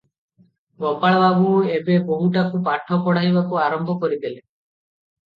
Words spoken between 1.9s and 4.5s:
ବୋହୂଟାକୁ ପାଠ ପଢ଼ାଇବାକୁ ଆରମ୍ଭ କରି ଦେଲେ।